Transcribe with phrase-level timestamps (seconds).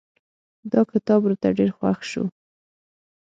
[0.71, 2.23] دا کتاب راته ډېر خوښ شو.